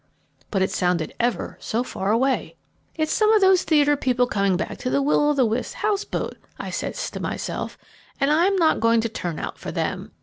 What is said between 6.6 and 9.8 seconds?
said to myself, 'and I'm not going to turn out for